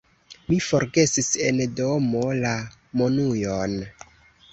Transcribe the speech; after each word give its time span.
Mi 0.45 0.55
forgesis 0.67 1.27
en 1.49 1.59
domo 1.79 2.23
la 2.45 2.53
monujon. 3.03 3.77